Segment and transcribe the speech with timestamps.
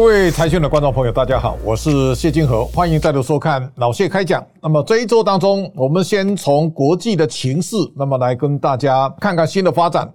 [0.00, 4.42] 各位财讯的观众朋友，大家好，我是谢金河，欢迎再度收看老谢开讲。
[4.62, 10.10] 那么这一周当中，我们先从国际的情势，那么来跟大家看看新的发展。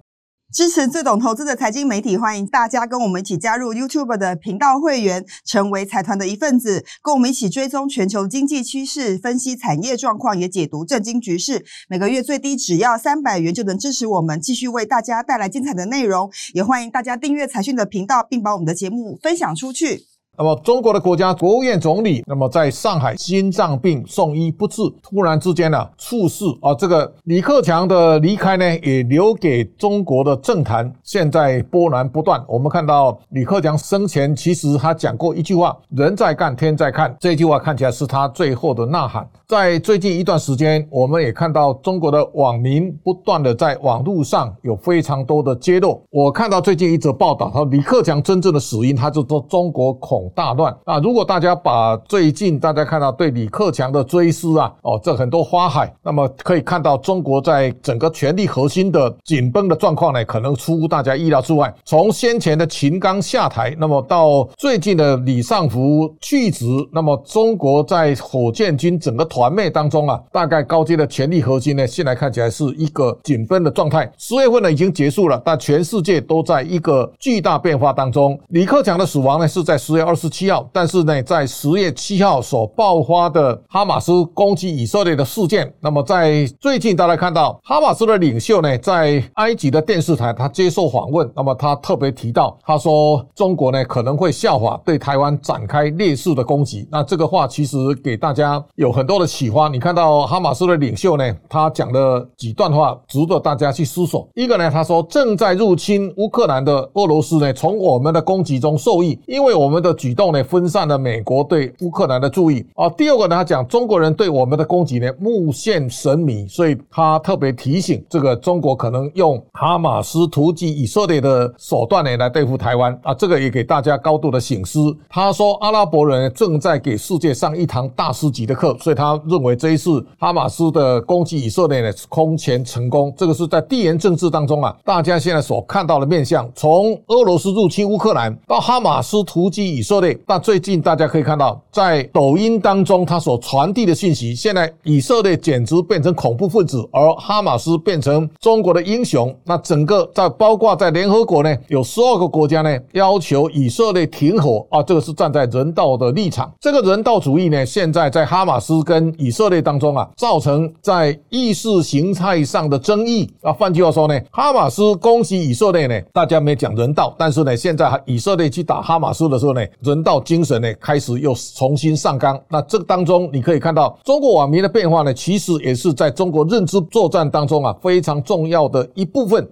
[0.52, 11.64] 支持最懂投资的财经媒体，欢迎大家跟我们一起加入 YouTube 的频道会员，成为财团的一份子，跟我们一起追踪全球经济趋势，分析产业状况，也解读政经局势。
[11.88, 16.30] 每个月最低只要三百元，就能支持我们继续为大家带来精彩的内容。
[16.54, 20.15] 也欢迎大家订阅财讯的频道，并把我们的节目分享出去。
[20.38, 26.74] 那么，中国的国家国务院总理，那么在上海心脏病送医不治，突然之间呢猝逝啊。
[26.74, 32.44] 这个李克强的离开呢，也留给中国的政坛现在波澜不断。
[32.46, 39.26] 我们看到李克强生前其实他讲过一句话：“人在干，天在看。”这句话看起来是他最后的呐喊。
[39.48, 46.02] 在最近一段时间，我们也看到中国的网民不断的在网络上有非常多的揭露。
[46.10, 50.25] 我看到最近一则报道，说李克强真正的死因，他就说中国恐。
[50.34, 50.98] 大乱啊！
[50.98, 61.72] 如果大家把最近大家看到对李克强的追思啊，哦，这很多花海，那么可以看到中国在整个权力核心的紧绷的状况呢，可能出乎大家意料之外。
[61.84, 74.10] 从先前的秦刚下台，那么到最近的李尚福去职，那么中国在火箭军整个团灭当中啊，大概高阶的权力核心呢，现在看起来是一个紧绷的状态。
[74.18, 78.36] 十月份呢已经结束了，但全世界都在一个巨大变化当中。
[78.48, 80.15] 李克强的死亡呢是在十月二。
[80.16, 96.88] 十七号，但是呢，在十月七号所爆发的哈马斯攻击以色列的事件，那么在最近大家看到哈马斯的领袖呢，在埃及的电视台他接受访问，那么他特别提到，他说中国呢可能会效法对台湾展开烈士的攻击。
[96.90, 99.68] 那这个话其实给大家有很多的启发。
[99.68, 104.28] 你看到哈马斯的领袖呢，他讲了几段话值得大家去思索。
[104.34, 109.96] 一个呢，他说正在入侵乌克兰的俄罗斯呢，从我们的攻击中受益，因为我们的。
[110.06, 112.88] 举动呢，分散了美国对乌克兰的注意啊。
[112.90, 123.12] 第二个呢，他讲中国人对我们的攻击呢，目眩神迷，所以他特别提醒这个中国可能用哈马斯突击以色列的手段呢来对付台湾啊。
[123.12, 124.96] 这个也给大家高度的醒思。
[125.08, 133.12] 他说，阿拉伯人正在给世界上一堂大师级的课，所以他认为这一次哈马斯的攻击以色列呢空前成功。
[133.16, 139.95] 这个是在地缘政治当中啊，大家现在所看到的面相，从俄罗斯入侵乌克兰到哈马斯突击以色。
[140.26, 149.32] 那最近大家可以看到，在抖音当中，它所传递的信息，现在以色列简直变成恐怖分子，而哈马斯变成中国的英雄。
[149.44, 156.06] 那整个在包括在联合国呢，有十二个国家呢要求以色列停火啊，这个是站在人道的。
[156.16, 156.50] 立场。
[156.60, 163.52] 这个人道主义呢，现在在哈马斯跟以色列当中啊，造成在意识形态上的争议啊。
[163.52, 169.60] 换句话说呢，哈马斯攻击以色列呢，大家没讲人道，但是呢，现在以色列去打哈马斯的时候呢。
[169.86, 172.38] 人道精神呢，开始又重新上纲。
[172.48, 179.48] 那这个当中，你可以看到中国网民的变化呢，其实也是在中国认知作战当中啊，非常重要的一部分。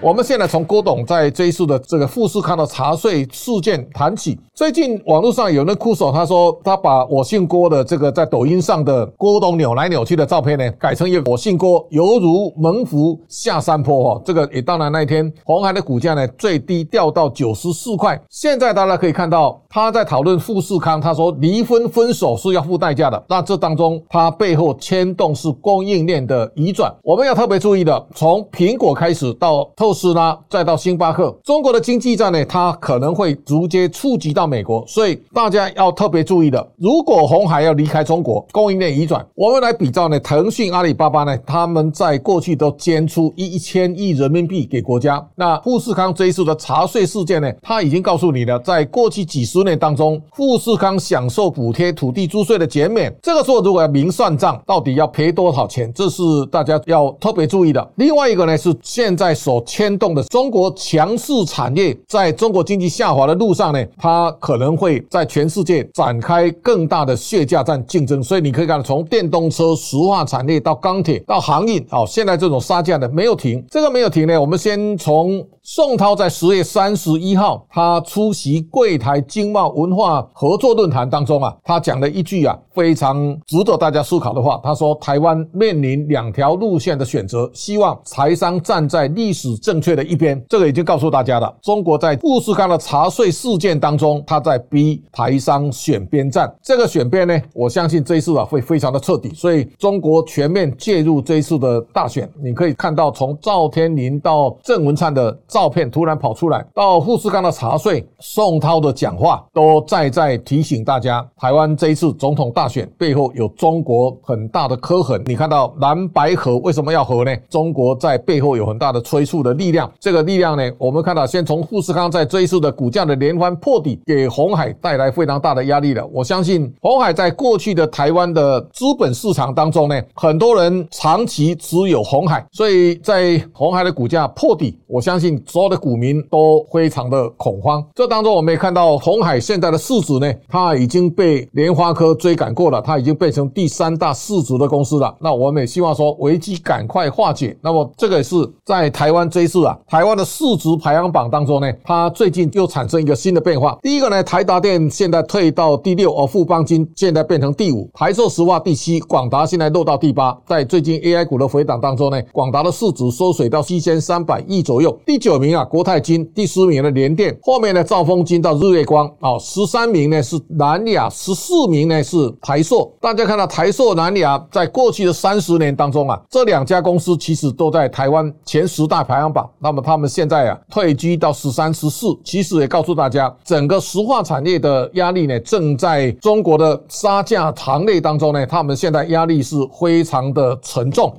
[0.00, 4.38] 我们现在从郭董在追溯的这个富士康的茶税事件谈起。
[4.54, 14.22] 最近网络上有人酷手，他说他把我姓郭的这个在抖音上的郭董扭来扭去的照片呢，改成一个我姓郭犹如猛虎下山坡哈。
[14.24, 18.20] 这个也当然那一天红海的股价呢最低掉到九十四块。
[18.30, 23.20] 现在大家可以看到他在讨论富士康，他说离婚分手是要付代价的。
[23.28, 26.94] 那这当中他背后牵动是供应链的移转。
[27.02, 36.66] 我们要特别注意的，从苹果开始到特斯拉，再到星巴克，中国的经济战呢，它可能会直接触及到美国，所以大家要特别注意的。
[36.76, 45.24] 如果红海要离开中国，供应链移转，我们来比照呢，腾讯、阿里巴巴呢，他们在过去都捐出一一千亿人民币给国家。
[45.34, 57.90] 那富士康这一次的查税事件呢，他已经告诉你了，在过去几十年当中，富士康享受补贴、土地租税的减免，这个时候如果要明算账，到底要赔多少钱，这是大家要特别注意的。
[57.96, 68.20] 另外一个呢，是现在所牵动的中国强势产业，在中国经济下滑的路上呢，它可能会在全世界展开更大的血价战竞争。
[68.20, 73.64] 所以你可以看到，从电动车、石化产业到钢铁到航运，哦，现在这种杀价的没有停。
[73.70, 75.46] 这个没有停呢，我们先从。
[75.70, 84.58] 宋涛在十月三十一号，他出席柜台经贸文化合作论坛当中啊，他讲了一句啊非常值得大家思考的话。
[84.64, 91.54] 他说：“台湾面临两条路线的选择，希望台商站在历史正确的一边。”这个已经告诉大家了。
[91.60, 96.50] 中国在富士康的查税事件当中，他在逼台商选边站。
[96.62, 99.34] 这个选边呢，我相信这一次啊会非常的彻底。
[99.34, 115.20] 所以中国全面介入这一次的大选，你可以看到从赵天麟到郑文灿的照片突然跑出来，到富士康的茶税，宋涛的讲话，都再再提醒大家，台湾这一次总统大选背后有中国很大的刻痕。
[115.26, 117.36] 你看到蓝白河为什么要合呢？
[117.50, 119.90] 中国在背后有很大的催促的力量。
[119.98, 126.06] 这个力量呢，我们看到先从富士康在这一次的股价的连番破底，给红海带来非常大的压力了。
[126.12, 137.84] 我相信红海在过去的台湾的资本市场当中呢，很多人长期持有红海，所以在红海的股价破底，我相信所有的股民都非常的恐慌。
[137.94, 145.14] 这当中我们也看到红海现在的市值呢，它已经被联发科追赶过了，它已经变成第三大市值的公司了。
[145.20, 147.56] 那我们也希望说危机赶快化解。
[147.62, 153.78] 那么这个也是在台湾追市啊，台湾的市值排行榜当中呢，它最近又产生一个新的变化。
[153.82, 160.36] 第一个呢，台达电现在退到第六，而富邦金现在变成第五，台塑石化第七，广达现在落到第八。
[160.46, 164.96] 在最近 AI 股的回档当中呢，广达的市值缩水到七千三百亿左右。
[165.06, 172.92] 第九名啊，国泰金；第十名的联电，后面呢，兆丰金到日月光啊，十三名呢是南亚，十四名呢是台塑。
[173.00, 179.48] 大家看到台塑、南亚在过去的三十年当中啊，这两家公司其实都在台湾前十大排行榜。
[179.58, 191.14] 那么他们现在啊退居到十三、十四，其实也告诉大家，整个石化产业的压力呢，正在中国的杀价行列当中呢，他们现在压力是非常的沉重。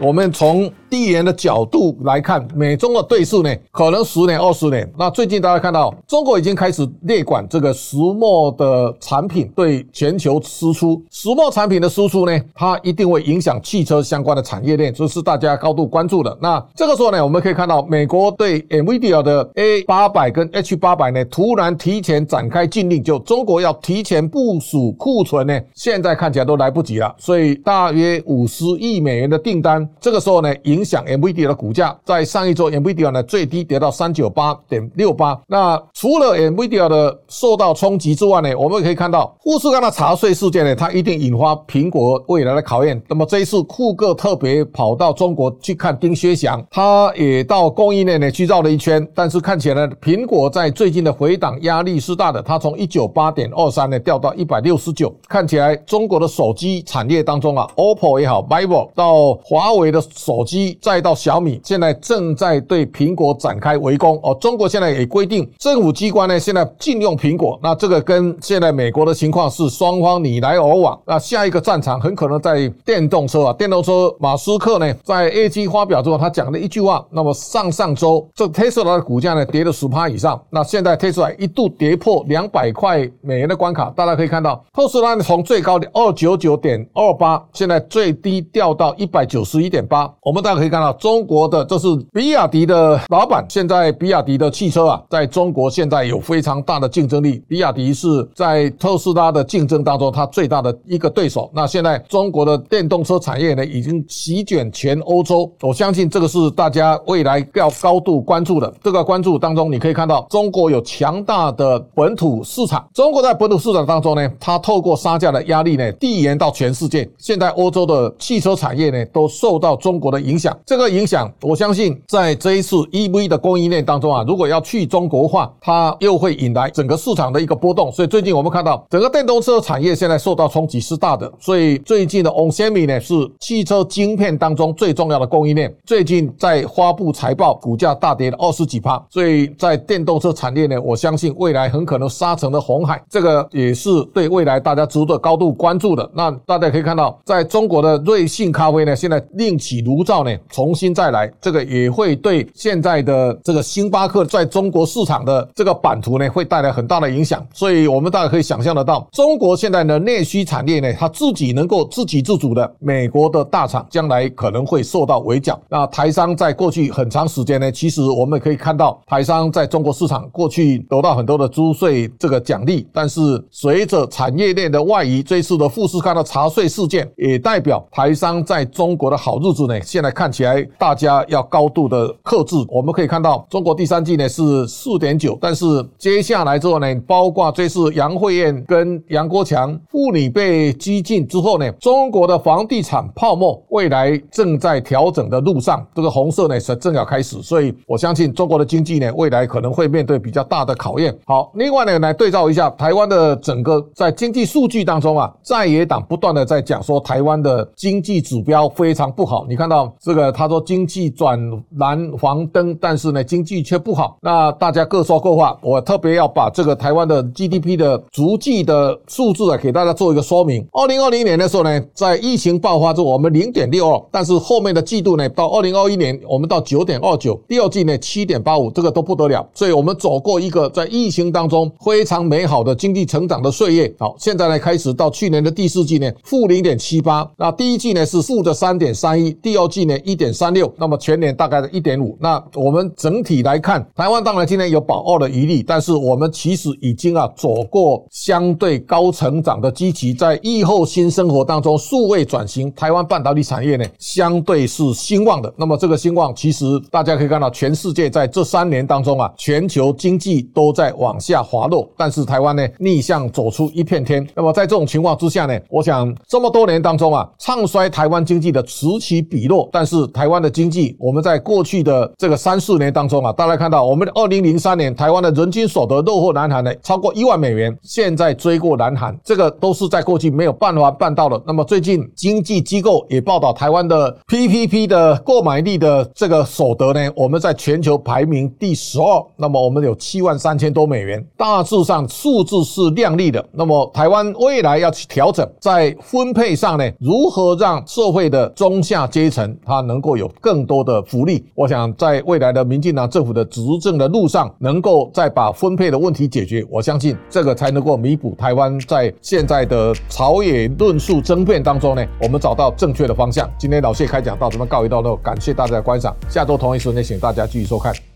[0.00, 4.88] 我们从地缘的角度来看，美中的对峙呢，可能十年、二十年。
[4.96, 11.02] 那最近大家看到，中国已经开始列管这个石墨的产品对全球输出。
[11.10, 16.38] 石墨产品的输出呢，它一定会影响汽车相关的产业链，这是大家高度关注的。
[16.40, 27.12] 那这个时候呢，我们可以看到，美国对 NVIDIA 的 A 八百跟 H 八百呢，突然提前展开禁令，就中国要提前部署库存呢，现在看起来都来不及了。
[27.18, 29.84] 所以大约五十亿美元的订单。
[30.00, 35.40] 这个时候呢，影响 NVIDIA 的股价，在上一周 NVIDIA 呢最低跌到三九八点六八。
[35.46, 43.00] 那除了 NVIDIA 的受到冲击之外呢，我们可以看到富士康的查税事件呢，它一定引发苹果未来的考验。
[43.08, 59.34] 那么这一次库克特别跑到中国去看丁薛祥，他也到供应链呢去绕了一圈，但是看起来呢，苹果在最近的回档压力是大的，它从一九八点二三呢掉到一百六十九，看起来中国的手机产业当中啊，OPPO 也好，vivo 到。
[59.46, 64.36] 华为的手机再到小米，现在正在对苹果展开围攻哦。
[64.40, 67.58] 中国现在也规定，政府机关呢现在禁用苹果。
[67.60, 71.00] 那这个跟现在美国的情况是双方你来我往。
[71.04, 74.14] 那下一个战场很可能在电动车啊，电动车。
[74.20, 77.04] 马斯克呢在 A G 发表之后，他讲了一句话。
[77.10, 80.40] 那么上上周这特斯拉的股价呢跌了十趴以上。
[80.50, 89.64] 那现在特斯拉一度跌破两百块美元的关卡，大家可以看到，特斯拉从最高的二九九点二八，现在最低掉到一百九十。
[89.64, 93.44] 一点八，我们大可以看到，中国的这是比亚迪的老板。
[93.48, 97.42] 现在比亚迪的汽车啊，在中国现在有非常大的竞争力。
[97.48, 101.50] 比亚迪是在特斯拉的竞争当中，它最大的一个对手。
[101.54, 105.50] 那现在中国的电动车产业呢，已经席卷全欧洲。
[105.62, 108.72] 我相信这个是大家未来要高度关注的。
[108.82, 112.86] 这个关注当中，你可以看到，中国有强大的本土市场。
[112.92, 117.08] 中国在本土市场当中呢，它透过杀价的压力呢，递延到全世界。
[117.18, 119.54] 现在欧洲的汽车产业呢，都受。
[119.54, 127.92] 到中国的影响，这个影响，我相信在这一次 EV 的供应链当中啊，如果要去中国化，它又会引来整个市场的一个波动。
[127.92, 131.30] 所以最近我们看到整个电动车产业现在受到冲击是大的。
[131.38, 139.02] 所以最近的 Onsemi 呢是汽车晶片当中最重要的供应链，最近在发布财报，股价大跌了二十几趴。
[139.10, 146.10] 所以在电动车产业呢，我相信未来很可能杀成了红海，这个也是对未来大家值得高度关注的。
[146.14, 157.44] 那大家可以看到，在中国的瑞幸咖啡呢，现在另起炉灶呢，重新再来，这个也会对现在的这个星巴克在中国市场的这个版图呢会带来很大的影响。
[157.52, 165.60] 所以，我们大家可以想象得到，中国现在的内需产业呢，它自己能够自给自足的，美国的大厂将来可能会受到围剿。
[165.68, 182.56] 那台商在过去很长时间呢，其实我们可以看到，台商在中国市场过去得到很多的租税这个奖励，但是随着产业链的外移，这次的富士康的查税事件也代表台商在中国的好日子呢，现在看看起来大家要高度的克制。
[182.70, 185.66] 我们可以看到，中国第三季呢是四点九，但是
[185.98, 201.14] 接下来之后呢，包括这次杨惠燕跟杨国强妇女被激进之后呢，中国的房地产泡沫未来正在调整的路上，这个红色呢是正要开始，所以我相信中国的经济呢未来可能会面对比较大的考验。
[201.26, 209.44] 好，另外呢来对照一下台湾的整个在经济数据当中啊，在野党不断的在讲说台湾的经济指标非常不好。
[209.46, 211.36] 你看到这这个他说经济转
[211.76, 214.16] 蓝黄灯，但是呢经济却不好。
[214.22, 220.64] 那大家各说各话，我特别要把这个台湾的 GDP 的逐季的数字啊给大家做一个说明。
[220.70, 229.44] 二零二零年的时候呢，在疫情爆发之后，我们零点六二，但是后面的季度呢，到二零二一年我们到九点二九，第二季呢七点八五，这个都不得了。
[229.52, 233.92] 所以我们走过一个在疫情当中非常美好的经济成长的岁月。
[233.98, 242.16] 好，现在呢开始到去年的第四季呢负零点七八，那第一季呢是负的三点三一，第二季呢一点三六，那么全年大概的一点五。
[242.20, 255.52] 那我们整体来看，台湾当然今年有保二的余力，但是我们其实已经啊走过相对高成长的基期，在疫后新生活当中，数位转型，台湾半导体产业呢相对是兴旺的。
[255.56, 264.26] 那么这个兴旺，其实大家可以看到，全世界在这三年当中啊，全球经济都在往下滑落，但是台湾呢逆向走出一片天。
[264.34, 281.40] 那么在这种情况之下呢，我想这么多年当中啊，唱衰台湾经济的此起彼落，但是是台湾的经济，我们在过去的这个三四年当中啊，大家看到我们二零零三年台湾的人均所得落后南韩呢超过一万美元，现在追过南韩，这个都是在过去没有办法办到的。
[281.46, 293.44] 那么最近经济机构也报道，台湾的 PPP 的购买力的这个所得呢，我们在全球排名第十二，那么我们有七万三千多美元，大致上数字是亮丽的。
[293.52, 301.44] 那么台湾未来要去调整，在分配上呢，如何让社会的中下阶层啊能够有更多的福利？
[301.54, 313.50] 我想在未来的民进党政府的执政的路上，能够再把分配的问题解决，我相信这个才能够弥补台湾在现在的朝野论述争辩当中呢，我们找到正确的方向。
[313.58, 318.13] 今天老谢开讲到这边告一段落，感谢大家的观赏，下周同一时间请大家继续收看。